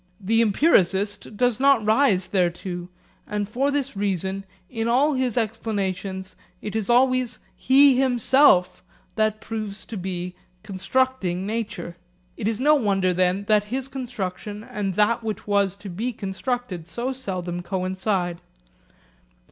The 0.19 0.41
empiricist 0.41 1.37
does 1.37 1.59
not 1.59 1.85
rise 1.85 2.25
thereto, 2.29 2.89
and 3.27 3.47
for 3.47 3.69
this 3.69 3.95
reason 3.95 4.45
in 4.67 4.87
all 4.87 5.13
his 5.13 5.37
explanations 5.37 6.35
it 6.59 6.75
is 6.75 6.89
always 6.89 7.37
he 7.55 7.97
himself 7.99 8.81
that 9.13 9.39
proves 9.39 9.85
to 9.85 9.97
be 9.97 10.33
constructing 10.63 11.45
nature. 11.45 11.97
It 12.35 12.47
is 12.47 12.59
no 12.59 12.73
wonder, 12.73 13.13
then, 13.13 13.43
that 13.43 13.65
his 13.65 13.87
construction 13.87 14.63
and 14.63 14.95
that 14.95 15.23
which 15.23 15.45
was 15.45 15.75
to 15.75 15.87
be 15.87 16.13
constructed 16.13 16.87
so 16.87 17.13
seldom 17.13 17.61
coincide. 17.61 18.41